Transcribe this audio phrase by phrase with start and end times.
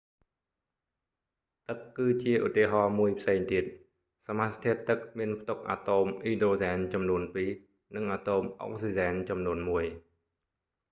[1.67, 3.63] ទឹកគឺជាឧទាហរណ៍មួយផ្សេងទៀត
[4.27, 7.49] សមាសធាតុទឹកមានផ្ទុកអាតូមអ៊ីដ្រូសែនចំនួនពីរ
[7.95, 9.85] និងអាតូមអុកស៊ីសែនចំនួនមួយ